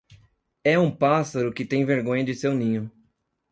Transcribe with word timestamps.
É 0.63 0.79
um 0.79 0.89
pássaro 0.89 1.53
que 1.53 1.63
tem 1.63 1.85
vergonha 1.85 2.23
de 2.25 2.33
seu 2.33 2.55
ninho. 2.55 2.91